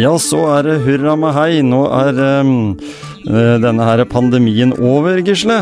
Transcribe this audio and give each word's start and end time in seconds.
Ja, 0.00 0.14
så 0.18 0.38
er 0.54 0.64
det 0.64 0.78
hurra 0.84 1.12
med 1.18 1.34
hei. 1.36 1.60
Nå 1.66 1.82
er 1.92 2.16
um, 2.40 2.78
denne 3.26 3.84
her 3.84 4.04
pandemien 4.08 4.72
over, 4.78 5.18
Gisle. 5.26 5.58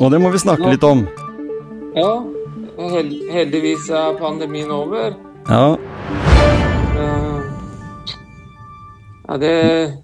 Og 0.00 0.10
det 0.12 0.20
må 0.20 0.32
vi 0.34 0.40
snakke 0.42 0.72
litt 0.72 0.84
om. 0.84 1.06
Ja, 1.96 2.10
heldigvis 3.32 3.88
er 3.94 4.18
pandemien 4.20 4.72
over. 4.74 5.14
Ja. 5.48 5.76
Ja, 9.30 9.36
det, 9.38 9.54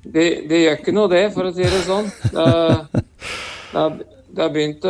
det, 0.07 0.25
det, 0.47 0.63
gjør 0.63 0.77
ikke 0.79 0.95
noe, 0.95 1.11
det, 1.11 1.23
for 1.35 1.49
å 1.49 1.55
si 1.55 1.67
det 1.67 1.83
sånn. 1.83 2.07
Det, 2.31 2.47
det, 3.75 3.81
har, 4.39 4.53
begynt 4.55 4.87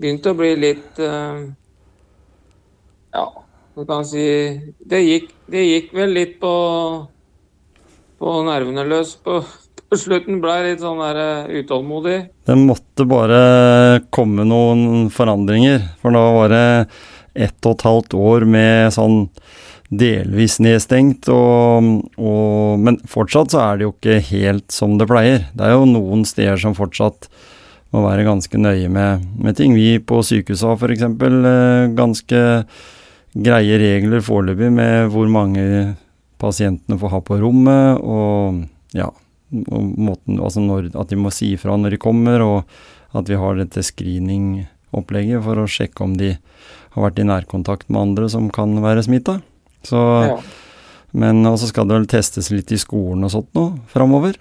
begynt 0.00 0.28
å 0.30 0.36
bli 0.38 0.52
litt 0.56 1.02
uh, 1.04 1.44
Ja 3.12 3.26
du 3.74 3.82
kan 3.88 4.04
si 4.06 4.22
det 4.86 5.00
gikk, 5.02 5.32
gikk 5.50 5.88
vel 5.98 6.12
litt 6.14 6.36
på, 6.38 6.50
på 8.22 8.34
nervene 8.46 8.84
løs 8.86 9.16
på, 9.18 9.40
på 9.90 9.98
slutten. 9.98 10.38
Ble 10.42 10.60
litt 10.68 10.84
sånn 10.84 11.02
der 11.02 11.18
uh, 11.18 11.50
utålmodig. 11.50 12.18
Det 12.46 12.54
måtte 12.60 13.06
bare 13.10 13.40
komme 14.14 14.46
noen 14.46 15.10
forandringer, 15.10 15.82
for 15.98 16.14
da 16.14 16.22
var 16.36 16.54
det 16.54 16.68
ett 17.34 17.66
og 17.66 17.74
et 17.74 17.86
halvt 17.88 18.14
år 18.14 18.46
med 18.46 18.94
sånn 18.94 19.24
delvis 20.00 20.58
nedstengt, 20.62 21.28
og, 21.32 22.04
og, 22.18 22.80
men 22.80 22.98
fortsatt 23.10 23.54
så 23.54 23.62
er 23.64 23.78
det 23.80 23.86
jo 23.88 23.94
ikke 23.94 24.20
helt 24.30 24.74
som 24.74 24.96
det 25.00 25.08
pleier. 25.10 25.48
Det 25.54 25.66
er 25.66 25.74
jo 25.76 25.88
noen 25.90 26.24
steder 26.28 26.60
som 26.60 26.76
fortsatt 26.76 27.28
må 27.94 28.02
være 28.02 28.26
ganske 28.26 28.58
nøye 28.58 28.90
med, 28.90 29.26
med 29.38 29.58
ting. 29.58 29.76
Vi 29.78 30.00
på 30.02 30.20
sykehuset 30.26 30.66
har 30.66 30.80
f.eks. 30.80 31.04
Eh, 31.06 31.90
ganske 31.94 32.40
greie 33.34 33.78
regler 33.80 34.22
foreløpig 34.24 34.70
med 34.74 35.12
hvor 35.14 35.30
mange 35.30 35.94
pasientene 36.42 36.98
får 37.00 37.14
ha 37.14 37.20
på 37.24 37.38
rommet, 37.40 38.02
og 38.02 38.64
ja, 38.94 39.08
måten, 39.50 40.40
altså 40.42 40.62
når, 40.62 40.90
at 40.98 41.10
de 41.10 41.18
må 41.18 41.32
si 41.34 41.54
ifra 41.54 41.76
når 41.78 41.94
de 41.94 42.02
kommer, 42.02 42.42
og 42.42 43.14
at 43.14 43.30
vi 43.30 43.38
har 43.38 43.58
dette 43.58 43.82
screening-opplegget 43.86 45.42
for 45.46 45.62
å 45.62 45.70
sjekke 45.70 46.06
om 46.06 46.16
de 46.18 46.34
har 46.94 47.06
vært 47.08 47.20
i 47.22 47.26
nærkontakt 47.26 47.90
med 47.90 48.08
andre 48.08 48.30
som 48.30 48.50
kan 48.54 48.74
være 48.82 49.06
smitta. 49.06 49.40
Så 49.84 50.02
ja. 50.28 50.36
Men 51.14 51.46
også 51.46 51.68
skal 51.70 51.86
det 51.86 51.94
vel 51.94 52.08
testes 52.10 52.48
litt 52.50 52.72
i 52.74 52.78
skolen 52.80 53.22
og 53.22 53.30
sånt 53.30 53.52
nå 53.54 53.68
framover. 53.92 54.34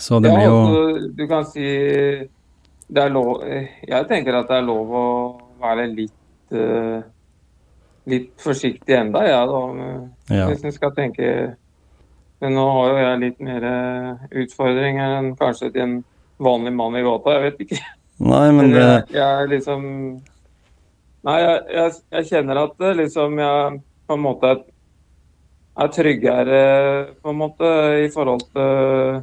Så 0.00 0.16
det 0.24 0.30
ja, 0.32 0.36
blir 0.38 0.46
jo 0.48 0.60
altså, 0.60 1.08
Du 1.12 1.26
kan 1.28 1.42
si 1.44 1.66
det 2.92 3.02
er 3.02 3.12
lov 3.12 3.42
Jeg 3.44 4.06
tenker 4.08 4.38
at 4.38 4.48
det 4.48 4.56
er 4.56 4.64
lov 4.64 4.94
å 4.96 5.08
være 5.60 5.84
litt 5.92 6.56
uh, 6.56 7.02
litt 8.10 8.32
forsiktig 8.42 8.96
enda, 8.96 9.22
ja, 9.28 9.42
da, 9.46 9.60
ja. 10.32 10.46
hvis 10.50 10.64
en 10.66 10.74
skal 10.74 10.90
tenke 10.96 11.26
Men 12.42 12.56
nå 12.56 12.64
har 12.74 12.88
jo 12.90 12.96
jeg 12.98 13.20
litt 13.22 13.44
mer 13.46 13.66
eh, 13.68 14.24
utfordringer 14.42 15.12
enn 15.20 15.28
kanskje 15.38 15.68
til 15.70 15.84
en 15.84 15.92
vanlig 16.42 16.72
mann 16.74 16.96
i 16.98 17.04
gata. 17.06 17.36
Jeg 17.36 17.42
vet 17.44 17.60
ikke. 17.62 17.78
Nei, 18.26 18.48
men 18.56 18.70
det... 18.74 18.82
Jeg, 18.82 19.04
jeg 19.14 19.50
liksom 19.52 19.84
Nei, 21.22 21.36
jeg, 21.38 21.60
jeg, 21.70 21.92
jeg, 22.16 22.26
kjenner 22.32 22.64
at 22.64 22.82
liksom 22.98 23.38
jeg 23.38 23.76
på 24.06 24.16
en 24.16 24.24
måte 24.24 24.54
er, 24.54 24.62
er 25.82 25.92
tryggere 25.92 26.62
på 27.22 27.32
en 27.32 27.38
måte 27.40 27.68
i 28.04 28.08
forhold 28.12 28.46
til 28.52 29.22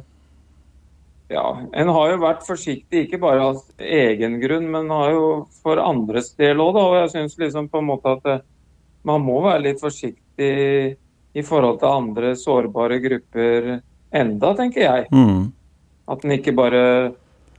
ja, 1.30 1.44
En 1.78 1.92
har 1.94 2.08
jo 2.10 2.22
vært 2.24 2.42
forsiktig, 2.42 3.04
ikke 3.04 3.20
bare 3.22 3.44
av 3.52 3.60
egen 3.78 4.40
grunn, 4.42 4.66
men 4.72 4.90
har 4.90 5.12
jo 5.14 5.26
for 5.62 5.78
andres 5.78 6.32
del 6.34 6.58
òg. 6.58 6.74
Og 6.80 6.96
jeg 6.96 7.12
syns 7.12 7.36
liksom 7.38 7.68
på 7.70 7.78
en 7.78 7.86
måte 7.86 8.16
at 8.16 8.42
man 9.06 9.22
må 9.22 9.36
være 9.44 9.62
litt 9.68 9.78
forsiktig 9.78 10.50
i 11.30 11.44
forhold 11.46 11.78
til 11.78 11.94
andre 11.94 12.34
sårbare 12.34 12.98
grupper 13.04 13.70
enda, 14.10 14.50
tenker 14.58 14.82
jeg. 14.82 15.06
Mm. 15.14 15.52
At 16.10 16.26
en 16.26 16.34
ikke 16.34 16.56
bare 16.58 16.82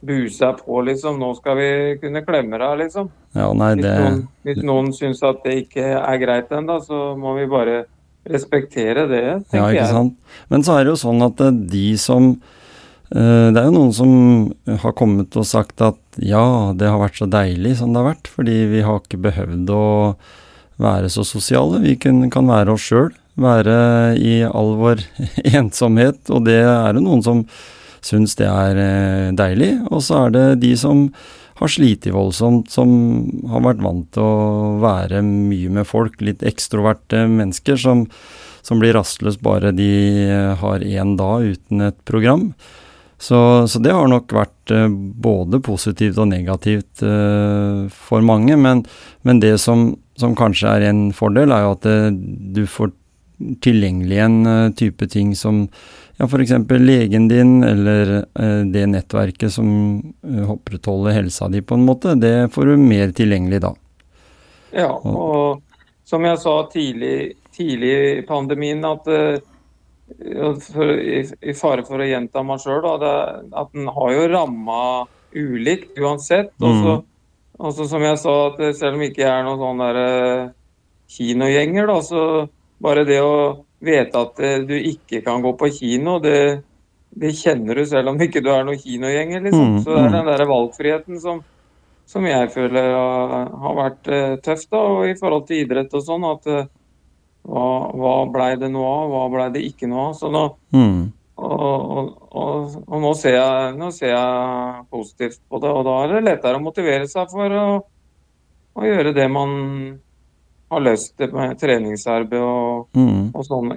buser 0.02 0.54
på, 0.60 0.82
liksom. 0.88 1.20
Nå 1.22 1.32
skal 1.38 1.58
vi 1.60 1.72
kunne 2.02 2.24
klemme 2.26 2.60
deg, 2.62 2.78
liksom. 2.86 3.10
Ja, 3.38 3.52
nei, 3.58 3.74
det... 3.80 3.92
Hvis 3.92 4.02
noen, 4.02 4.22
hvis 4.48 4.62
noen 4.68 4.94
syns 4.98 5.24
at 5.28 5.44
det 5.46 5.58
ikke 5.66 5.88
er 6.00 6.22
greit 6.22 6.54
ennå, 6.56 6.80
så 6.84 7.12
må 7.20 7.36
vi 7.38 7.50
bare 7.52 7.84
respektere 8.30 9.08
det, 9.10 9.26
tenker 9.50 9.58
ja, 9.58 9.70
ikke 9.74 10.02
jeg. 10.02 10.10
Men 10.54 10.66
så 10.66 10.76
er 10.78 10.86
det 10.86 10.94
jo 10.94 11.00
sånn 11.02 11.26
at 11.26 11.40
de 11.72 11.86
som 11.98 12.28
eh, 12.36 13.48
det 13.50 13.58
er 13.58 13.66
jo 13.66 13.74
noen 13.74 13.96
som 13.98 14.12
har 14.84 14.94
kommet 14.98 15.38
og 15.40 15.48
sagt 15.50 15.82
at 15.86 15.98
ja, 16.22 16.44
det 16.78 16.92
har 16.92 17.02
vært 17.02 17.18
så 17.18 17.30
deilig 17.32 17.80
som 17.80 17.94
det 17.94 18.04
har 18.04 18.12
vært, 18.12 18.30
fordi 18.30 18.60
vi 18.76 18.86
har 18.86 19.02
ikke 19.02 19.24
behøvd 19.26 19.74
å 19.74 19.88
være 20.82 21.10
så 21.14 21.26
sosiale. 21.26 21.82
Vi 21.82 21.96
kan, 22.02 22.22
kan 22.34 22.50
være 22.50 22.76
oss 22.76 22.86
sjøl, 22.92 23.12
være 23.42 23.78
i 24.22 24.42
all 24.46 24.76
vår 24.78 25.06
ensomhet, 25.58 26.22
og 26.30 26.46
det 26.50 26.62
er 26.62 26.98
jo 26.98 27.06
noen 27.06 27.26
som 27.26 27.46
syns 28.06 28.36
det 28.40 28.50
er 28.50 28.82
eh, 28.82 29.30
deilig. 29.38 29.74
Og 29.92 30.04
så 30.06 30.26
er 30.26 30.36
det 30.36 30.46
de 30.66 30.74
som 30.80 31.08
har 31.62 31.70
slitt 31.70 32.08
voldsomt, 32.10 32.72
som 32.74 32.92
har 33.52 33.66
vært 33.68 33.84
vant 33.86 34.08
til 34.16 34.26
å 34.26 34.78
være 34.82 35.22
mye 35.26 35.70
med 35.78 35.86
folk, 35.86 36.18
litt 36.26 36.42
ekstroverte 36.48 37.28
mennesker 37.30 37.78
som, 37.78 38.08
som 38.66 38.82
blir 38.82 38.96
rastløse 38.98 39.42
bare 39.46 39.70
de 39.78 39.92
har 40.58 40.82
én 40.82 41.14
dag 41.20 41.52
uten 41.54 41.86
et 41.92 42.00
program. 42.10 42.50
Så, 43.22 43.68
så, 43.68 43.80
det 43.80 43.94
har 43.94 44.08
nok 44.10 44.34
vært 44.34 44.72
uh, 44.74 44.88
både 44.90 45.60
positivt 45.62 46.18
og 46.18 46.32
negativt 46.32 47.04
uh, 47.06 47.86
for 47.94 48.26
mange. 48.26 48.56
Men, 48.58 48.82
men 49.22 49.42
det 49.44 49.60
som, 49.62 49.92
som, 50.18 50.34
kanskje 50.38 50.72
er 50.72 50.88
en 50.90 51.04
fordel, 51.14 51.54
er 51.54 51.68
jo 51.68 51.76
at 51.76 51.86
det, 51.86 52.00
du 52.58 52.64
får 52.66 52.96
tilgjengelig 53.62 54.18
en 54.22 54.40
type 54.78 55.06
ting 55.10 55.32
som 55.38 55.64
ja, 56.22 56.28
f.eks. 56.30 56.54
legen 56.86 57.28
din, 57.32 57.64
eller 57.66 58.12
det 58.70 58.84
nettverket 58.92 59.50
som 59.56 59.72
opprettholder 60.54 61.16
helsa 61.18 61.48
di 61.50 61.64
på 61.66 61.80
en 61.80 61.86
måte. 61.88 62.14
Det 62.22 62.52
får 62.54 62.70
du 62.70 62.78
mer 62.78 63.10
tilgjengelig 63.18 63.64
da. 63.64 63.72
Ja, 64.76 64.92
og 65.02 65.64
som 66.06 66.28
jeg 66.28 66.38
sa 66.44 66.54
tidlig, 66.70 67.16
tidlig 67.56 67.96
i 68.20 68.22
pandemien, 68.28 68.86
at 68.86 69.10
for, 70.62 70.94
i, 70.94 71.54
fare 71.58 71.86
for 71.88 72.04
å 72.04 72.08
gjenta 72.08 72.44
meg 72.46 72.62
sjøl, 72.62 72.86
at 72.86 73.74
den 73.74 73.90
har 73.90 74.14
jo 74.16 74.30
ramma 74.32 74.82
ulikt 75.32 75.98
uansett. 76.00 76.54
Mm. 76.62 77.02
Og 77.62 77.76
så 77.78 77.88
som 77.90 78.04
jeg 78.04 78.20
sa, 78.20 78.36
at 78.52 78.62
selv 78.78 78.98
om 78.98 79.06
ikke 79.06 79.24
jeg 79.24 79.32
er 79.32 79.46
noen 79.48 79.62
sånn 79.62 79.84
der 79.84 80.02
kinogjenger, 81.12 81.90
da, 81.90 82.00
så 82.06 82.24
bare 82.82 83.06
det 83.08 83.22
å 83.24 83.36
vite 83.82 84.26
at 84.26 84.44
uh, 84.44 84.58
du 84.68 84.76
ikke 84.78 85.24
kan 85.26 85.44
gå 85.44 85.54
på 85.60 85.72
kino, 85.76 86.18
det, 86.24 86.36
det, 87.10 87.34
kjenner 87.40 87.82
du 87.82 87.86
selv 87.90 88.14
om 88.14 88.22
ikke 88.22 88.44
du 88.44 88.52
er 88.54 88.68
noen 88.68 88.82
kinogjenger, 88.82 89.48
liksom. 89.48 89.78
Mm. 89.78 89.80
Så 89.86 89.94
det 89.94 90.04
er 90.04 90.12
mm. 90.12 90.18
den 90.20 90.30
der 90.34 90.46
valgfriheten 90.52 91.24
som, 91.24 91.42
som 92.10 92.28
jeg 92.28 92.52
føler 92.54 92.92
har, 92.94 93.80
vært 93.80 94.12
uh, 94.12 94.38
tøff, 94.44 94.68
da, 94.70 94.86
og 94.98 95.10
i 95.10 95.18
forhold 95.20 95.50
til 95.50 95.66
idrett 95.66 95.98
og 95.98 96.06
sånn. 96.08 96.30
at 96.30 96.54
hva, 97.48 97.66
hva 97.98 98.14
blei 98.32 98.54
det 98.62 98.70
noe 98.72 98.92
av, 99.00 99.10
hva 99.12 99.24
blei 99.34 99.48
det 99.56 99.64
ikke 99.66 99.90
noe 99.90 100.10
av. 100.10 100.14
Så 100.20 100.30
nå, 100.34 100.44
mm. 100.76 101.00
og, 101.42 101.56
og, 101.62 102.12
og, 102.30 102.78
og, 102.86 102.98
nå, 103.02 103.14
ser 103.18 103.38
jeg, 103.38 103.74
nå 103.80 103.90
ser 103.96 104.14
jeg 104.14 104.86
positivt 104.94 105.42
på 105.50 105.62
det, 105.64 105.74
og 105.74 105.88
da 105.88 105.98
er 106.04 106.16
det 106.16 106.24
lettere 106.28 106.62
å 106.62 106.64
motivere 106.64 107.10
seg 107.10 107.34
for 107.34 107.58
å, 107.58 107.68
å 108.78 108.88
gjøre 108.88 109.16
det 109.18 109.28
man 109.32 109.52
har 110.72 110.84
løst 110.86 111.14
det 111.20 111.30
med 111.36 111.58
treningsarbeid 111.60 112.42
og, 112.42 112.86
mm. 112.96 113.32
og 113.36 113.44
sånn, 113.48 113.74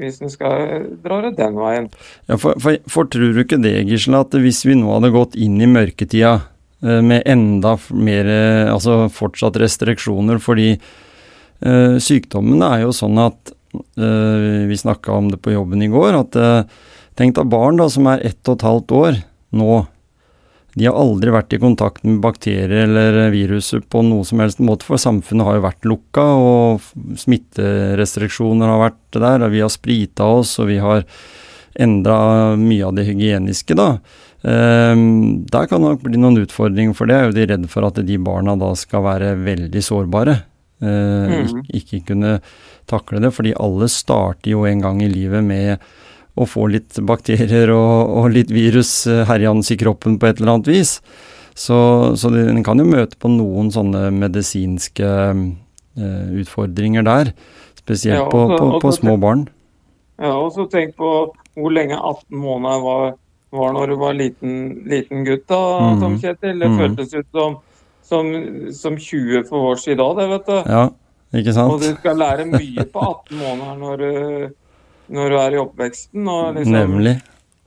hvis 0.00 0.20
vi 0.22 0.30
skal 0.32 0.86
dra 1.04 1.20
det 1.26 1.34
den 1.38 1.58
veien. 1.60 1.90
Ja, 2.30 2.38
for, 2.40 2.56
for, 2.62 2.78
for, 2.88 3.10
tror 3.12 3.34
du 3.36 3.42
ikke 3.44 3.60
det, 3.60 3.76
Gisle, 3.90 4.22
at 4.24 4.36
hvis 4.40 4.62
vi 4.64 4.78
nå 4.80 4.88
hadde 4.94 5.12
gått 5.14 5.36
inn 5.36 5.60
i 5.60 5.68
mørketida 5.70 6.34
eh, 6.82 7.00
med 7.04 7.28
enda 7.28 7.76
mer, 7.92 8.32
altså 8.72 9.04
fortsatt 9.12 9.60
restriksjoner 9.60 10.40
fordi 10.42 10.72
øh, 10.76 11.96
sykdommen 12.00 12.64
er 12.64 12.86
jo 12.86 12.94
sånn 12.96 13.20
at 13.20 13.54
øh, 13.76 14.66
Vi 14.70 14.80
snakka 14.80 15.12
om 15.12 15.28
det 15.30 15.42
på 15.44 15.52
jobben 15.52 15.82
i 15.84 15.92
går. 15.92 16.22
at 16.24 16.40
øh, 16.40 16.62
Tenk 17.20 17.36
deg 17.36 17.50
barn 17.52 17.76
da, 17.76 17.88
som 17.92 18.06
er 18.08 18.22
ett 18.24 18.48
og 18.48 18.56
et 18.56 18.64
halvt 18.64 18.92
år 18.96 19.18
nå. 19.60 19.74
De 20.78 20.86
har 20.86 20.94
aldri 20.94 21.32
vært 21.34 21.54
i 21.56 21.60
kontakt 21.62 22.04
med 22.06 22.20
bakterier 22.22 22.84
eller 22.84 23.32
viruset 23.34 23.88
på 23.90 24.04
noe 24.06 24.26
som 24.28 24.42
helst 24.42 24.62
måte, 24.62 24.86
for 24.86 25.00
samfunnet 25.02 25.48
har 25.48 25.58
jo 25.58 25.66
vært 25.66 25.88
lukka, 25.90 26.26
og 26.38 27.16
smitterestriksjoner 27.18 28.70
har 28.70 28.82
vært 28.84 29.18
der, 29.18 29.46
og 29.46 29.54
vi 29.54 29.64
har 29.64 29.72
sprita 29.72 30.28
oss, 30.30 30.58
og 30.62 30.70
vi 30.70 30.78
har 30.82 31.06
endra 31.80 32.18
mye 32.58 32.86
av 32.86 32.94
det 32.98 33.06
hygieniske, 33.08 33.74
da. 33.78 33.94
Um, 34.40 35.44
der 35.52 35.66
kan 35.68 35.82
det 35.82 35.90
nok 35.90 36.04
bli 36.06 36.20
noen 36.20 36.40
utfordringer, 36.40 36.96
for 36.96 37.10
det 37.10 37.16
er 37.16 37.26
jo 37.28 37.36
de 37.36 37.48
redd 37.50 37.66
for 37.72 37.86
at 37.88 38.00
de 38.06 38.20
barna 38.22 38.56
da 38.58 38.70
skal 38.78 39.04
være 39.04 39.34
veldig 39.42 39.82
sårbare. 39.84 40.36
Uh, 40.80 41.44
mm. 41.44 41.64
ikke, 41.76 42.04
kunne 42.08 42.38
takle 42.88 43.20
det. 43.20 43.34
Fordi 43.36 43.52
alle 43.60 43.90
starter 43.92 44.54
jo 44.54 44.64
en 44.68 44.80
gang 44.86 45.02
i 45.04 45.10
livet 45.12 45.44
med 45.44 45.82
å 46.38 46.46
få 46.48 46.66
litt 46.70 47.00
bakterier 47.06 47.72
og, 47.74 48.12
og 48.20 48.30
litt 48.34 48.52
virus 48.54 48.92
eh, 49.10 49.24
herjende 49.28 49.66
i 49.66 49.78
kroppen 49.80 50.18
på 50.20 50.28
et 50.28 50.40
eller 50.40 50.56
annet 50.56 50.70
vis. 50.70 50.98
Så, 51.58 51.76
så 52.16 52.30
en 52.30 52.62
kan 52.64 52.78
jo 52.80 52.86
møte 52.88 53.18
på 53.20 53.28
noen 53.32 53.68
sånne 53.74 54.06
medisinske 54.14 55.08
uh, 56.00 56.28
utfordringer 56.40 57.04
der. 57.04 57.32
Spesielt 57.76 58.22
ja, 58.22 58.28
også, 58.28 58.54
på, 58.54 58.70
på, 58.76 58.78
på 58.86 58.92
små 58.96 59.16
barn. 59.20 59.48
ja, 60.22 60.30
og 60.30 60.52
så 60.54 60.64
tenk 60.70 60.94
på 61.00 61.10
hvor 61.58 61.74
lenge 61.74 61.98
18 61.98 62.38
måneder 62.38 62.84
var, 62.84 63.12
var 63.50 63.74
når 63.76 63.92
du 63.92 63.96
var 64.00 64.16
liten, 64.16 64.54
liten 64.88 65.26
gutt, 65.26 65.44
da, 65.50 65.60
mm. 65.90 66.00
Tom 66.00 66.16
Kjetil. 66.22 66.62
Det 66.62 66.70
mm. 66.70 66.78
føltes 66.78 67.14
ut 67.14 67.28
som, 67.36 67.58
som, 68.06 68.32
som 68.78 68.96
20 68.96 69.44
for 69.50 69.66
vår 69.66 69.84
i 69.90 69.98
da, 69.98 70.08
det, 70.20 70.28
vet 70.30 70.48
du. 70.48 70.56
Ja, 70.60 70.84
ikke 71.42 71.56
sant? 71.56 71.74
Og 71.74 71.82
du 71.82 71.90
skal 71.98 72.20
lære 72.22 72.46
mye 72.48 72.86
på 72.94 73.04
18 73.04 73.42
måneder 73.42 73.80
når 73.82 74.04
du, 74.04 74.54
når 75.10 75.30
du 75.34 75.36
er 75.42 75.56
i 75.56 75.60
oppveksten. 75.64 76.28
Og 76.30 76.54
liksom, 76.58 76.76
Nemlig. 76.78 77.16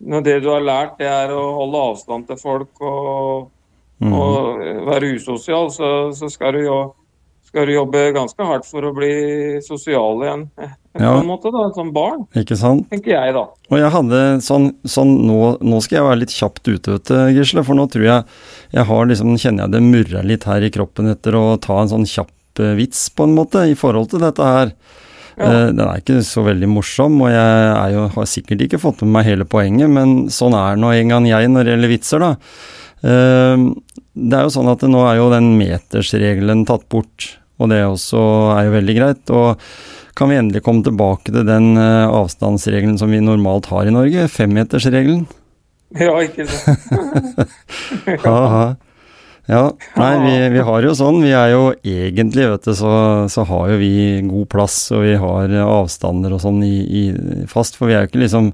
Når 0.03 0.23
det 0.25 0.39
du 0.43 0.49
har 0.51 0.63
lært, 0.65 0.97
det 0.99 1.07
er 1.07 1.31
å 1.31 1.43
holde 1.61 1.81
avstand 1.91 2.27
til 2.27 2.39
folk 2.41 2.81
og, 2.83 3.45
mm. 4.03 4.11
og 4.11 4.63
være 4.89 5.13
usosial, 5.15 5.69
så, 5.71 5.89
så 6.17 6.27
skal, 6.33 6.57
du 6.57 6.65
jo, 6.65 6.77
skal 7.47 7.69
du 7.69 7.75
jobbe 7.77 8.01
ganske 8.15 8.47
hardt 8.49 8.67
for 8.67 8.83
å 8.89 8.91
bli 8.97 9.11
sosial 9.63 10.23
igjen. 10.25 10.47
eh, 10.59 10.73
På 10.93 11.01
Ja. 11.01 11.13
en 11.17 11.25
måte, 11.25 11.49
da, 11.49 11.63
som 11.73 11.87
barn, 11.95 12.19
Ikke 12.37 12.53
sant? 12.59 12.83
tenker 12.91 13.15
jeg, 13.15 13.31
da. 13.33 13.47
Og 13.71 13.79
jeg 13.79 13.89
hadde 13.95 14.17
sånn, 14.45 14.67
sånn 14.85 15.13
nå, 15.25 15.37
nå 15.65 15.79
skal 15.81 15.97
jeg 16.01 16.05
være 16.05 16.19
litt 16.21 16.35
kjapt 16.35 16.67
ute, 16.69 16.91
vet 16.99 17.07
du, 17.09 17.15
Gisle. 17.39 17.63
For 17.65 17.73
nå 17.79 17.87
tror 17.89 18.05
jeg 18.05 18.27
jeg 18.75 18.85
har 18.91 19.07
liksom, 19.09 19.31
kjenner 19.41 19.65
jeg 19.65 19.73
det 19.73 19.81
murrer 19.87 20.27
litt 20.29 20.45
her 20.45 20.61
i 20.67 20.69
kroppen 20.75 21.09
etter 21.09 21.33
å 21.39 21.55
ta 21.63 21.79
en 21.81 21.89
sånn 21.95 22.05
kjapp 22.05 22.61
eh, 22.61 22.75
vits, 22.77 23.07
på 23.09 23.25
en 23.25 23.33
måte, 23.39 23.63
i 23.71 23.73
forhold 23.79 24.11
til 24.13 24.21
dette 24.21 24.51
her. 24.51 24.75
Ja. 25.37 25.47
Eh, 25.47 25.67
den 25.73 25.83
er 25.85 26.01
ikke 26.01 26.21
så 26.25 26.43
veldig 26.45 26.69
morsom, 26.69 27.17
og 27.25 27.31
jeg 27.33 27.69
er 27.73 27.95
jo, 27.95 28.07
har 28.15 28.29
sikkert 28.29 28.65
ikke 28.65 28.81
fått 28.81 29.03
med 29.05 29.15
meg 29.17 29.29
hele 29.31 29.47
poenget, 29.49 29.89
men 29.91 30.27
sånn 30.33 30.55
er 30.57 30.79
nå 30.79 30.93
en 30.93 31.13
gang 31.15 31.29
jeg 31.29 31.49
når 31.51 31.65
det 31.65 31.75
gjelder 31.75 31.93
vitser, 31.93 32.23
da. 32.23 32.31
Eh, 33.03 33.65
det 34.13 34.37
er 34.37 34.45
jo 34.45 34.53
sånn 34.53 34.71
at 34.71 34.85
nå 34.85 35.01
er 35.09 35.19
jo 35.19 35.31
den 35.33 35.53
metersregelen 35.59 36.65
tatt 36.69 36.85
bort, 36.93 37.33
og 37.61 37.71
det 37.73 37.81
også 37.87 38.21
er 38.57 38.67
jo 38.67 38.77
veldig 38.77 38.97
greit. 38.99 39.33
Og 39.33 39.61
kan 40.17 40.29
vi 40.29 40.37
endelig 40.37 40.61
komme 40.65 40.85
tilbake 40.85 41.33
til 41.33 41.45
den 41.47 41.73
eh, 41.81 42.05
avstandsregelen 42.05 42.99
som 43.01 43.13
vi 43.13 43.23
normalt 43.23 43.71
har 43.73 43.89
i 43.89 43.95
Norge, 43.95 44.27
femmetersregelen? 44.29 45.25
Ja, 45.97 46.13
ikke 46.21 46.45
sant. 46.49 47.49
Ja, 49.45 49.73
nei, 49.99 50.13
vi, 50.23 50.35
vi 50.53 50.63
har 50.63 50.85
jo 50.85 50.93
sånn. 50.95 51.19
Vi 51.25 51.33
er 51.35 51.51
jo 51.51 51.65
egentlig, 51.83 52.45
vet 52.53 52.69
du, 52.69 52.71
så, 52.79 52.93
så 53.31 53.43
har 53.49 53.73
jo 53.73 53.81
vi 53.81 54.21
god 54.29 54.47
plass, 54.53 54.77
og 54.95 55.03
vi 55.03 55.17
har 55.19 55.51
avstander 55.65 56.35
og 56.35 56.39
sånn 56.45 56.61
i, 56.63 56.77
i 56.87 57.03
fast, 57.51 57.75
for 57.75 57.91
vi 57.91 57.97
er 57.97 58.05
jo 58.05 58.13
ikke 58.13 58.23
liksom 58.23 58.53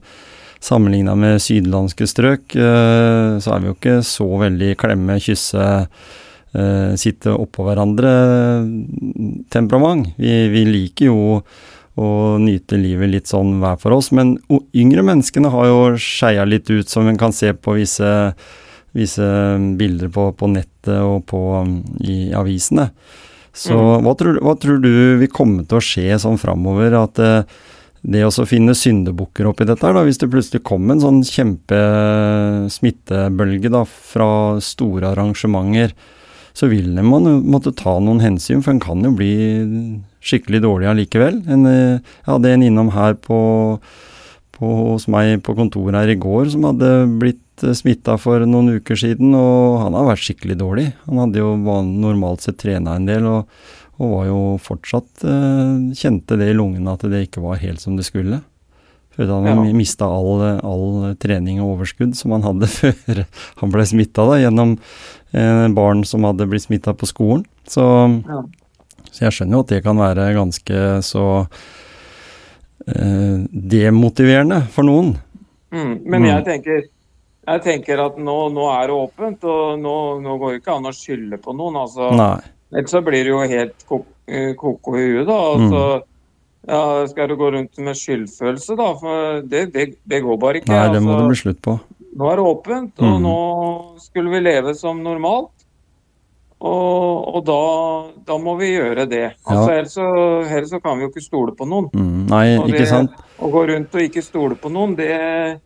Sammenligna 0.59 1.13
med 1.15 1.37
sydlandske 1.39 2.03
strøk, 2.03 2.51
eh, 2.59 3.37
så 3.39 3.53
er 3.53 3.61
vi 3.61 3.69
jo 3.69 3.75
ikke 3.77 4.01
så 4.03 4.25
veldig 4.41 4.73
klemme, 4.81 5.15
kysse, 5.23 5.67
eh, 6.51 6.95
sitte 6.99 7.31
oppå 7.31 7.63
hverandre 7.63 8.11
temperament. 9.55 10.09
Vi, 10.19 10.33
vi 10.51 10.65
liker 10.67 11.07
jo 11.07 11.39
å 11.99 12.09
nyte 12.43 12.75
livet 12.75 13.11
litt 13.13 13.31
sånn 13.31 13.61
hver 13.63 13.79
for 13.79 13.95
oss, 13.95 14.11
men 14.11 14.35
yngre 14.75 15.05
menneskene 15.07 15.51
har 15.53 15.71
jo 15.71 15.79
skeia 15.95 16.43
litt 16.43 16.67
ut, 16.67 16.91
som 16.91 17.07
en 17.07 17.19
kan 17.19 17.31
se 17.35 17.53
på 17.55 17.79
visse 17.79 18.11
vise 18.97 19.25
bilder 19.79 20.09
på, 20.13 20.29
på 20.37 20.49
nettet 20.51 21.01
og 21.03 21.25
på, 21.29 21.39
um, 21.61 21.79
i 22.01 22.31
avisene. 22.35 22.89
Så 23.55 23.75
hva, 23.75 24.13
tror, 24.17 24.39
hva 24.45 24.55
tror 24.59 24.77
du 24.81 25.17
vil 25.19 25.31
komme 25.33 25.65
til 25.67 25.77
å 25.79 25.83
skje 25.83 26.19
sånn 26.21 26.37
framover? 26.39 26.93
At 26.99 27.19
eh, 27.23 27.43
det 28.01 28.23
å 28.23 28.45
finne 28.47 28.73
syndebukker 28.77 29.47
oppi 29.49 29.65
dette 29.67 29.85
her, 29.85 29.93
da, 29.97 30.03
hvis 30.07 30.19
det 30.21 30.31
plutselig 30.31 30.63
kom 30.67 30.91
en 30.91 31.01
sånn 31.03 31.19
kjempesmittebølge 31.27 33.69
da, 33.73 33.81
fra 33.83 34.59
store 34.63 35.07
arrangementer, 35.11 35.89
så 36.55 36.67
vil 36.71 36.89
man 37.05 37.23
måtte 37.47 37.71
ta 37.77 37.99
noen 38.03 38.21
hensyn, 38.23 38.61
for 38.63 38.71
en 38.73 38.83
kan 38.83 39.05
jo 39.05 39.11
bli 39.15 39.33
skikkelig 40.25 40.61
dårlig 40.63 40.87
allikevel. 40.91 41.35
En, 41.51 41.61
eh, 41.67 41.99
jeg 41.99 42.31
hadde 42.31 42.53
en 42.53 42.65
innom 42.69 42.89
her 42.95 43.13
på, 43.19 43.39
på, 44.55 44.65
hos 44.93 45.05
meg 45.11 45.25
på 45.43 45.51
kontoret 45.57 45.99
her 46.01 46.09
i 46.13 46.19
går 46.19 46.43
som 46.53 46.61
hadde 46.69 46.89
blitt 47.21 47.48
smitta 47.75 48.17
for 48.21 48.43
noen 48.47 48.77
uker 48.79 48.95
siden, 48.99 49.33
og 49.37 49.79
han 49.83 49.93
har 49.97 50.07
vært 50.11 50.23
skikkelig 50.25 50.57
dårlig. 50.59 50.87
Han 51.07 51.17
hadde 51.23 51.41
jo 51.41 51.55
normalt 51.85 52.41
sett 52.45 52.57
trena 52.61 52.95
en 52.97 53.05
del, 53.09 53.25
og, 53.27 53.47
og 53.99 54.13
var 54.13 54.25
jo 54.29 54.39
fortsatt 54.63 55.25
eh, 55.27 55.73
Kjente 55.99 56.37
det 56.39 56.51
i 56.51 56.55
lungene 56.57 56.93
at 56.95 57.03
det 57.11 57.25
ikke 57.27 57.41
var 57.43 57.59
helt 57.61 57.81
som 57.83 57.97
det 57.99 58.05
skulle. 58.07 58.41
Følte 59.15 59.33
han 59.35 59.49
Ja. 59.49 59.55
ja. 59.67 59.73
mista 59.75 60.05
all, 60.07 60.43
all 60.63 61.15
trening 61.19 61.59
og 61.59 61.73
overskudd 61.77 62.15
som 62.15 62.31
han 62.37 62.45
hadde 62.47 62.69
før 62.77 63.25
han 63.59 63.73
ble 63.73 63.83
smitta, 63.89 64.23
gjennom 64.39 64.77
eh, 65.33 65.65
barn 65.75 66.05
som 66.07 66.23
hadde 66.23 66.47
blitt 66.47 66.67
smitta 66.69 66.93
på 66.95 67.09
skolen. 67.09 67.43
Så, 67.67 67.83
Ja. 68.29 68.43
så 69.11 69.25
jeg 69.27 69.35
skjønner 69.35 69.57
jo 69.59 69.65
at 69.65 69.73
det 69.75 69.83
kan 69.83 69.97
være 69.99 70.29
ganske 70.37 70.85
så 71.03 71.25
eh, 72.87 73.37
demotiverende 73.51 74.61
for 74.73 74.87
noen. 74.87 75.15
Mm. 75.73 75.99
Men 76.05 76.21
Mm. 76.23 76.27
jeg 76.29 76.45
tenker, 76.45 76.83
jeg 77.53 77.61
tenker 77.65 77.99
at 78.05 78.17
nå, 78.17 78.37
nå 78.53 78.65
er 78.73 78.87
det 78.87 78.95
åpent, 78.95 79.43
og 79.43 79.79
nå, 79.79 79.95
nå 80.21 80.37
går 80.41 80.51
det 80.55 80.61
ikke 80.61 80.75
an 80.77 80.89
å 80.89 80.93
skylde 80.95 81.37
på 81.41 81.55
noen. 81.55 81.75
altså. 81.83 82.09
Nei. 82.15 82.39
Ellers 82.73 82.91
så 82.93 83.01
blir 83.01 83.23
det 83.25 83.31
jo 83.33 83.39
helt 83.49 83.85
ko-ko 83.89 84.05
koko 84.61 84.95
i 84.97 85.05
huet, 85.09 85.25
da. 85.27 85.37
Altså, 85.55 85.83
ja, 86.69 86.81
skal 87.09 87.27
du 87.31 87.35
gå 87.39 87.47
rundt 87.55 87.79
med 87.81 87.95
skyldfølelse, 87.97 88.75
da? 88.77 88.89
For 88.99 89.41
det, 89.41 89.63
det, 89.73 89.87
det 90.05 90.19
går 90.21 90.37
bare 90.41 90.59
ikke. 90.61 90.69
Nei, 90.69 90.89
det 90.93 91.01
må 91.01 91.15
altså. 91.15 91.23
det 91.23 91.31
bli 91.31 91.39
slutt 91.43 91.61
på. 91.65 91.77
Nå 92.19 92.27
er 92.29 92.35
det 92.35 92.45
åpent, 92.45 92.93
og 92.99 93.15
Mm. 93.15 93.23
nå 93.23 93.37
skulle 94.03 94.29
vi 94.29 94.39
leve 94.43 94.75
som 94.75 95.01
normalt. 95.03 95.49
Og, 96.59 97.35
og 97.37 97.45
da, 97.47 97.59
da 98.27 98.35
må 98.37 98.57
vi 98.59 98.73
gjøre 98.73 99.05
det. 99.09 99.23
Altså, 99.47 99.71
Ja. 99.71 99.77
ellers, 99.79 99.93
så, 99.95 100.07
ellers 100.43 100.69
så 100.73 100.81
kan 100.83 100.97
vi 100.99 101.05
jo 101.05 101.09
ikke 101.13 101.23
stole 101.23 101.53
på 101.55 101.65
noen. 101.65 101.87
Mm, 101.93 102.27
nei, 102.27 102.57
Og 102.57 102.67
ikke 102.67 102.77
det- 102.83 102.89
sant? 102.89 103.11
Å 103.39 103.49
gå 103.51 103.61
rundt 103.69 103.95
og 103.95 104.01
ikke 104.01 104.21
stole 104.23 104.55
på 104.59 104.69
noen, 104.69 104.95
det, 104.97 105.61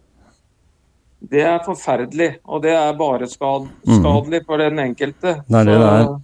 det 1.32 1.42
er 1.48 1.60
forferdelig. 1.66 2.30
Og 2.46 2.62
det 2.64 2.74
er 2.76 2.94
bare 3.00 3.28
skad, 3.32 3.68
skadelig 3.88 4.44
for 4.46 4.60
den 4.60 4.80
enkelte. 4.84 5.38
Mm. 5.48 5.66
Det 5.66 5.76
er 5.76 5.88
er. 5.88 6.22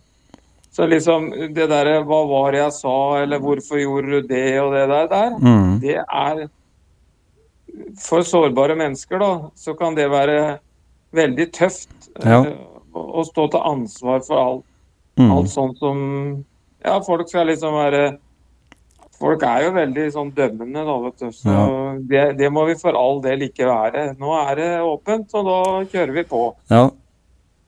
Så 0.72 0.86
liksom 0.88 1.30
det 1.56 1.70
derre 1.70 2.04
'hva 2.04 2.28
var 2.30 2.52
det 2.52 2.60
jeg 2.60 2.72
sa', 2.72 3.24
eller 3.24 3.40
'hvorfor 3.40 3.80
gjorde 3.80 4.22
du 4.22 4.28
det', 4.28 4.62
og 4.62 4.74
det 4.74 4.88
der, 4.90 5.08
der 5.08 5.40
Mm, 5.40 5.80
det 5.82 5.96
er 5.98 6.50
For 7.98 8.22
sårbare 8.22 8.76
mennesker, 8.76 9.20
da, 9.20 9.50
så 9.56 9.74
kan 9.74 9.96
det 9.96 10.10
være 10.10 10.60
veldig 11.14 11.52
tøft 11.52 12.10
Ja. 12.26 12.42
eh, 12.42 12.58
å, 12.94 13.20
å 13.20 13.24
stå 13.24 13.52
til 13.52 13.60
ansvar 13.60 14.22
for 14.28 14.36
alt, 14.36 14.66
mm, 15.18 15.32
alt 15.32 15.50
sånt 15.50 15.78
som 15.80 16.46
Ja, 16.86 17.00
folk 17.00 17.28
skal 17.30 17.48
liksom 17.48 17.74
være 17.74 18.18
Folk 19.20 19.44
er 19.44 19.64
jo 19.64 19.72
veldig 19.72 20.12
sånn 20.14 20.32
dømmende, 20.32 20.86
da, 20.86 20.98
vet 20.98 21.20
du. 21.20 21.32
Så 21.32 21.50
det, 22.08 22.24
det 22.40 22.50
må 22.54 22.66
vi 22.70 22.76
for 22.80 22.96
all 22.98 23.22
del 23.24 23.48
ikke 23.50 23.68
være. 23.68 24.06
Nå 24.20 24.34
er 24.40 24.56
det 24.60 24.70
åpent, 24.86 25.34
og 25.36 25.50
da 25.50 25.60
kjører 25.92 26.16
vi 26.16 26.24
på. 26.30 26.44
ja. 26.72 26.88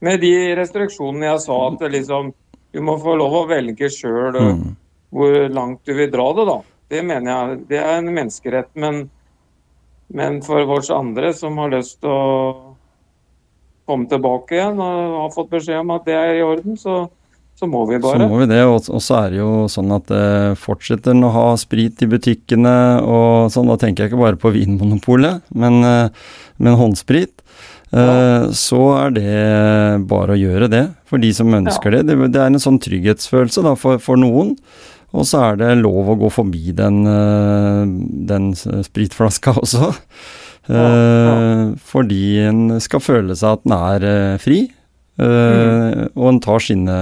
Med 0.02 0.18
de 0.24 0.56
restriksjonene 0.58 1.28
jeg 1.28 1.42
sa, 1.44 1.56
at 1.70 1.84
liksom 1.94 2.32
Du 2.74 2.80
må 2.82 2.96
få 2.98 3.14
lov 3.20 3.34
å 3.36 3.48
velge 3.50 3.90
sjøl 3.92 4.38
Mm, 4.40 4.76
hvor 5.12 5.34
langt 5.52 5.82
du 5.86 5.92
vil 5.94 6.10
dra 6.10 6.30
det, 6.34 6.46
da. 6.48 6.56
Det 6.90 7.02
mener 7.04 7.32
jeg 7.32 7.58
det 7.68 7.78
er 7.78 7.98
en 7.98 8.08
menneskerett. 8.16 8.70
Men, 8.76 9.10
men 10.08 10.42
for 10.42 10.64
oss 10.78 10.90
andre 10.90 11.34
som 11.36 11.58
har 11.60 11.70
lyst 11.76 12.00
til 12.00 12.10
å 12.10 12.76
komme 13.86 14.08
tilbake 14.08 14.56
igjen 14.56 14.80
og 14.80 15.18
har 15.20 15.34
fått 15.36 15.52
beskjed 15.52 15.84
om 15.84 15.92
at 15.98 16.08
det 16.08 16.16
er 16.16 16.40
i 16.40 16.46
orden, 16.48 16.78
så, 16.80 17.10
så 17.60 17.68
må 17.70 17.84
vi 17.86 18.00
Så 18.02 18.18
må 18.18 18.40
vi 18.40 18.48
det, 18.50 18.64
og, 18.66 18.82
så 19.04 19.18
er 19.20 19.34
det 19.34 19.38
jo 19.42 19.52
sånn 19.70 19.92
at 19.94 20.08
det 20.10 20.58
fortsetter 20.62 21.14
en 21.14 21.28
å 21.28 21.34
ha 21.36 21.46
sprit 21.62 22.02
i 22.02 22.10
butikkene 22.10 22.74
og 23.06 23.52
sånn. 23.54 23.70
Da 23.70 23.78
tenker 23.82 24.04
jeg 24.06 24.12
ikke 24.12 24.22
bare 24.24 24.40
på 24.42 24.54
Vinmonopolet, 24.56 25.44
men, 25.54 25.84
eh, 25.86 26.10
men 26.58 26.80
håndsprit. 26.80 27.36
Ja. 27.92 28.48
Så 28.56 28.80
er 28.96 29.12
det 29.14 30.08
bare 30.08 30.34
å 30.34 30.40
gjøre 30.40 30.72
det, 30.72 30.86
for 31.06 31.20
de 31.20 31.30
som 31.36 31.52
ønsker 31.54 31.92
det. 31.92 32.06
det. 32.08 32.16
Det 32.32 32.40
er 32.40 32.48
en 32.50 32.64
sånn 32.64 32.80
trygghetsfølelse 32.82 33.66
da, 33.68 33.76
for, 33.76 34.00
for 34.02 34.18
noen. 34.18 34.56
Og 35.12 35.28
så 35.28 35.42
er 35.50 35.60
det 35.60 35.74
lov 35.82 36.08
å 36.14 36.16
gå 36.22 36.30
forbi 36.32 36.72
den, 36.74 37.02
eh, 37.04 37.84
den 38.32 38.54
spritflaska 38.56 39.58
også. 39.64 39.92
Ja, 39.92 39.98
Eh, 40.70 41.74
Fordi 41.90 42.24
en 42.46 42.80
skal 42.84 43.02
føle 43.04 43.36
seg 43.38 43.58
at 43.58 43.66
en 43.66 43.76
er 43.78 44.06
eh, 44.06 44.38
fri, 44.42 44.60
eh, 45.22 46.06
og 46.16 46.30
en 46.34 46.42
tar 46.44 46.64
sine 46.66 46.98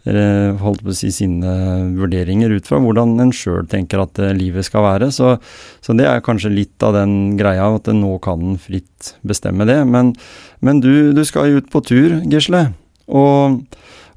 holdt 0.00 0.80
på 0.80 0.92
å 0.92 0.96
si 0.96 1.10
sine 1.12 1.50
vurderinger 1.92 2.50
ut 2.50 2.66
fra 2.66 2.78
hvordan 2.80 3.18
en 3.20 3.32
sjøl 3.32 3.66
tenker 3.68 4.00
at 4.00 4.18
eh, 4.18 4.32
livet 4.32 4.64
skal 4.64 4.84
være. 4.86 5.10
Så, 5.12 5.36
så 5.84 5.92
det 5.96 6.06
er 6.08 6.24
kanskje 6.24 6.52
litt 6.54 6.82
av 6.82 6.94
den 6.96 7.36
greia, 7.36 7.68
at 7.68 7.86
nå 7.92 8.18
kan 8.24 8.40
en 8.40 8.58
fritt 8.58 9.14
bestemme 9.20 9.66
det. 9.68 9.82
Men, 9.84 10.14
men 10.60 10.80
du, 10.80 11.12
du 11.12 11.24
skal 11.24 11.50
jo 11.50 11.60
ut 11.60 11.70
på 11.70 11.82
tur, 11.84 12.20
Gisle. 12.24 12.70
Og, 13.08 13.60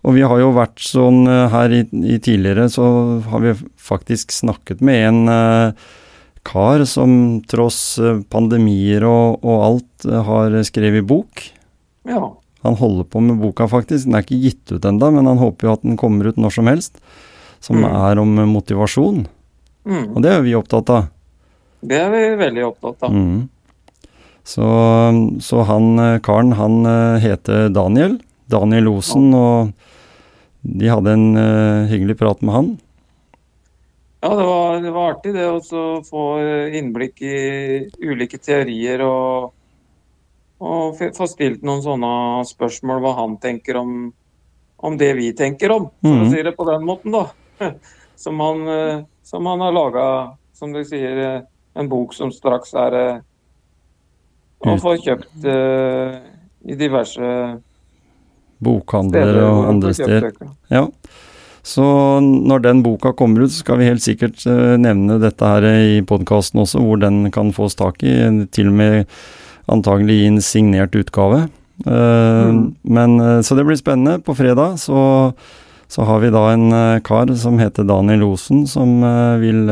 og 0.03 0.15
vi 0.15 0.23
har 0.23 0.39
jo 0.39 0.53
vært 0.55 0.79
sånn 0.79 1.27
eh, 1.27 1.49
her 1.51 1.75
i, 1.75 1.83
i 2.15 2.19
tidligere, 2.23 2.69
så 2.71 3.19
har 3.27 3.43
vi 3.43 3.57
faktisk 3.75 4.31
snakket 4.31 4.79
med 4.83 5.09
en 5.09 5.75
kar 6.43 6.83
som 6.87 7.41
tross 7.47 7.97
pandemier 8.31 9.03
og, 9.07 9.43
og 9.43 9.61
alt 9.67 10.07
har 10.27 10.55
skrevet 10.67 11.05
bok. 11.07 11.43
Ja. 12.07 12.33
Han 12.63 12.75
holder 12.79 13.07
på 13.11 13.21
med 13.23 13.39
boka, 13.41 13.67
faktisk. 13.67 14.07
Den 14.07 14.15
er 14.17 14.25
ikke 14.25 14.41
gitt 14.41 14.71
ut 14.71 14.85
ennå, 14.87 15.11
men 15.11 15.27
han 15.27 15.41
håper 15.41 15.67
jo 15.67 15.73
at 15.77 15.83
den 15.83 15.97
kommer 15.99 16.29
ut 16.31 16.39
når 16.39 16.53
som 16.55 16.67
helst. 16.71 16.99
Som 17.63 17.79
Mm. 17.83 17.89
er 17.91 18.19
om 18.19 18.35
motivasjon. 18.51 19.25
Mm. 19.85 20.15
Og 20.15 20.21
det 20.23 20.31
er 20.31 20.41
vi 20.41 20.55
opptatt 20.55 20.89
av. 20.89 21.07
Det 21.83 21.97
er 21.99 22.09
vi 22.11 22.23
veldig 22.39 22.63
opptatt 22.69 23.03
av. 23.03 23.11
Mm. 23.11 23.49
Så, 24.43 24.67
så 25.39 25.63
han 25.67 25.99
eh, 25.99 26.19
karen, 26.19 26.51
han 26.59 26.85
eh, 26.85 27.19
heter 27.23 27.69
Daniel. 27.71 28.17
Daniel 28.51 28.87
Osen, 28.91 29.33
og 29.33 29.71
de 30.63 30.87
hadde 30.91 31.11
en 31.11 31.35
uh, 31.35 31.87
hyggelig 31.89 32.17
prat 32.19 32.41
med 32.43 32.53
han. 32.53 32.67
Ja, 34.23 34.29
det 34.35 34.45
var, 34.47 34.81
det 34.83 34.91
var 34.95 35.13
artig 35.15 35.33
det 35.35 35.47
å 35.47 36.03
få 36.05 36.23
innblikk 36.75 37.19
i 37.23 37.37
ulike 38.03 38.37
teorier 38.39 39.01
og, 39.03 39.51
og 40.63 41.01
få 41.17 41.27
stilt 41.27 41.65
noen 41.65 41.83
sånne 41.83 42.11
spørsmål 42.47 43.01
hva 43.03 43.15
han 43.21 43.37
tenker 43.43 43.79
om, 43.81 43.97
om 44.83 44.95
det 44.99 45.11
vi 45.19 45.31
tenker 45.37 45.75
om, 45.75 45.89
for 46.01 46.15
mm. 46.15 46.23
å 46.23 46.31
si 46.31 46.45
det 46.47 46.55
på 46.57 46.67
den 46.69 46.87
måten, 46.87 47.15
da. 47.15 47.27
Som 48.23 48.39
han, 48.39 48.59
som 49.25 49.47
han 49.49 49.59
har 49.59 49.73
laga, 49.73 50.03
som 50.55 50.71
du 50.71 50.83
sier, 50.85 51.17
en 51.75 51.87
bok 51.91 52.13
som 52.15 52.29
straks 52.31 52.69
er 52.77 52.95
å 54.63 54.75
få 54.79 54.93
kjøpt 55.01 55.47
uh, 55.49 56.21
i 56.63 56.77
diverse 56.79 57.31
Bokhandlere 58.63 59.43
og 59.43 59.65
andre 59.67 59.93
steder. 59.97 60.31
Ja. 60.71 60.87
Så 61.63 61.83
når 62.23 62.63
den 62.63 62.83
boka 62.83 63.13
kommer 63.15 63.45
ut, 63.45 63.51
så 63.51 63.63
skal 63.63 63.79
vi 63.79 63.87
helt 63.87 64.03
sikkert 64.03 64.43
nevne 64.79 65.19
dette 65.19 65.47
her 65.47 65.67
i 65.67 66.01
podkasten 66.07 66.63
også, 66.63 66.81
hvor 66.83 66.99
den 66.99 67.29
kan 67.31 67.53
fås 67.55 67.77
tak 67.79 68.03
i. 68.03 68.13
Til 68.51 68.71
og 68.71 68.77
med 68.79 69.13
antagelig 69.71 70.21
i 70.21 70.29
en 70.31 70.41
signert 70.41 70.95
utgave. 70.95 71.47
Uh, 71.87 72.49
mm. 72.49 72.63
Men 72.83 73.43
Så 73.43 73.55
det 73.55 73.65
blir 73.65 73.79
spennende. 73.79 74.19
På 74.23 74.35
fredag 74.35 74.77
så, 74.79 75.33
så 75.87 76.05
har 76.07 76.19
vi 76.19 76.33
da 76.33 76.43
en 76.51 76.69
kar 77.03 77.33
som 77.39 77.57
heter 77.59 77.87
Daniel 77.87 78.27
Osen, 78.27 78.67
som 78.67 79.01
vil 79.41 79.69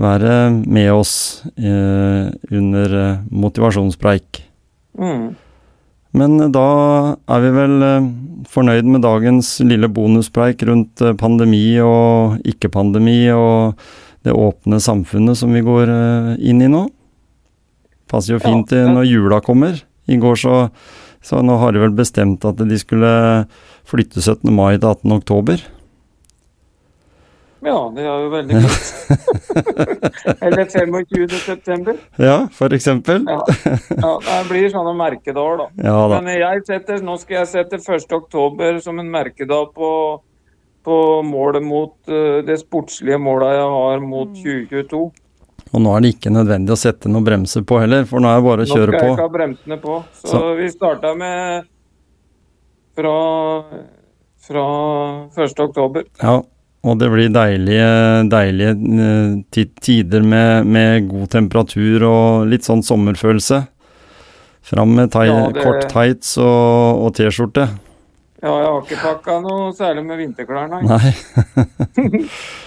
være 0.00 0.50
med 0.66 0.90
oss 0.92 1.42
eh, 1.56 2.30
under 2.50 2.94
eh, 3.00 3.18
motivasjonspreik. 3.30 4.42
Mm. 4.98 5.34
Men 6.18 6.40
eh, 6.40 6.50
da 6.54 6.68
er 7.30 7.44
vi 7.44 7.52
vel 7.54 7.76
eh, 7.86 8.08
fornøyd 8.50 8.90
med 8.90 9.04
dagens 9.06 9.56
lille 9.66 9.90
bonuspreik 9.90 10.64
rundt 10.66 11.02
eh, 11.02 11.14
pandemi 11.18 11.78
og 11.82 12.40
ikke-pandemi 12.46 13.20
og 13.34 13.78
det 14.24 14.34
åpne 14.34 14.80
samfunnet 14.80 15.38
som 15.38 15.54
vi 15.54 15.62
går 15.64 15.94
eh, 15.94 16.34
inn 16.50 16.64
i 16.64 16.70
nå. 16.72 16.88
Passer 18.10 18.36
jo 18.36 18.42
fint 18.42 18.72
ja, 18.74 18.88
når 18.90 19.08
jula 19.08 19.40
kommer. 19.44 19.80
I 20.06 20.18
går 20.20 20.36
så, 20.36 20.56
så 21.24 21.40
nå 21.44 21.56
har 21.62 21.72
de 21.72 21.84
vel 21.84 21.94
bestemt 21.96 22.44
at 22.44 22.60
de 22.60 22.80
skulle 22.80 23.12
flytte 23.88 24.20
17. 24.20 24.50
mai 24.52 24.76
til 24.76 24.90
18. 24.90 25.16
oktober. 25.16 25.64
Ja, 27.64 27.78
det 27.96 28.02
er 28.04 28.18
jo 28.20 28.28
veldig 28.28 28.58
godt. 28.60 28.88
Eller 30.44 30.66
25. 30.68 31.28
september. 31.38 31.96
Ja, 32.20 32.36
for 32.52 32.74
eksempel. 32.76 33.24
ja. 33.28 33.38
ja, 33.96 34.10
det 34.26 34.42
blir 34.50 34.68
sånne 34.72 34.92
merkedager, 34.98 35.62
da. 35.62 35.68
Ja, 35.80 35.96
da. 36.12 36.20
Men 36.20 36.36
jeg 36.36 36.64
setter, 36.68 37.00
nå 37.04 37.16
skal 37.22 37.40
jeg 37.40 37.52
sette 37.54 37.80
1. 37.80 38.04
oktober 38.12 38.80
som 38.84 39.00
en 39.00 39.08
merkedag 39.12 39.72
på, 39.76 39.90
på 40.84 40.98
målet 41.24 41.64
mot 41.64 41.96
uh, 42.12 42.44
det 42.44 42.58
sportslige 42.60 43.20
målet 43.22 43.56
jeg 43.56 43.72
har 43.78 44.04
mot 44.04 44.36
2022. 44.42 45.04
Og 45.74 45.82
nå 45.82 45.90
er 45.96 46.04
det 46.04 46.14
ikke 46.14 46.30
nødvendig 46.30 46.70
å 46.70 46.78
sette 46.78 47.10
noen 47.10 47.26
bremser 47.26 47.64
på 47.66 47.80
heller, 47.82 48.04
for 48.06 48.22
nå 48.22 48.30
er 48.30 48.38
det 48.38 48.46
bare 48.46 48.64
å 48.64 48.68
kjøre 48.70 48.92
på. 48.94 48.94
Nå 48.94 48.98
skal 48.98 49.08
jeg 49.08 49.16
ikke 49.16 49.26
ha 49.26 49.36
bremsene 49.36 49.78
på. 49.82 50.00
Så, 50.20 50.30
Så. 50.30 50.42
vi 50.60 50.70
starta 50.70 51.14
med 51.18 51.70
fra, 52.94 53.14
fra 54.46 54.66
1. 55.34 55.62
oktober. 55.66 56.04
Ja, 56.22 56.36
og 56.84 56.98
det 57.00 57.08
blir 57.10 57.32
deilige, 57.34 57.88
deilige 58.30 58.74
eh, 59.08 59.64
tider 59.82 60.22
med, 60.22 60.68
med, 60.68 61.08
god 61.10 61.32
temperatur 61.32 62.06
og 62.06 62.50
litt 62.52 62.68
sånn 62.68 62.84
sommerfølelse. 62.86 63.64
Fram 64.64 64.94
med 64.96 65.10
tai, 65.12 65.26
ja, 65.28 65.48
det... 65.52 65.64
kort 65.64 65.88
tights 65.90 66.36
og, 66.38 67.02
og 67.02 67.16
T-skjorte. 67.18 67.66
Ja, 68.44 68.52
jeg 68.60 68.68
har 68.68 68.78
ikke 68.84 69.00
pakka 69.00 69.40
noe 69.42 69.72
særlig 69.76 70.04
med 70.06 70.22
vinterklær, 70.22 70.70
nei. 70.70 70.84
Nei. 70.86 72.22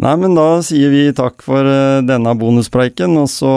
Nei, 0.00 0.14
men 0.16 0.32
da 0.32 0.62
sier 0.64 0.88
vi 0.88 1.02
takk 1.12 1.42
for 1.44 1.68
uh, 1.68 2.00
denne 2.06 2.32
bonuspreiken, 2.40 3.12
og 3.20 3.26
så 3.28 3.52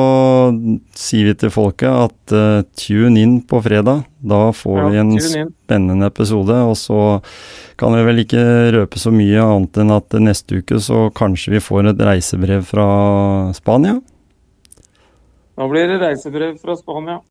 sier 0.98 1.30
vi 1.30 1.36
til 1.40 1.54
folket 1.54 1.88
at 1.88 2.34
uh, 2.36 2.66
tune 2.76 3.22
inn 3.22 3.38
på 3.48 3.62
fredag. 3.64 4.04
Da 4.20 4.50
får 4.56 4.82
ja, 4.82 4.88
vi 4.92 5.00
en 5.00 5.14
spennende 5.24 6.10
episode, 6.12 6.58
og 6.68 6.76
så 6.80 7.00
kan 7.80 7.96
vi 7.96 8.04
vel 8.10 8.20
ikke 8.26 8.44
røpe 8.76 9.00
så 9.00 9.14
mye 9.16 9.46
annet 9.46 9.80
enn 9.80 9.96
at 9.96 10.18
neste 10.20 10.60
uke 10.60 10.82
så 10.84 11.08
kanskje 11.16 11.56
vi 11.56 11.64
får 11.64 11.94
et 11.94 12.04
reisebrev 12.10 12.68
fra 12.68 12.90
Spania? 13.56 14.02
Da 15.56 15.70
blir 15.72 15.88
det 15.88 16.02
reisebrev 16.04 16.60
fra 16.60 16.76
Spania. 16.76 17.22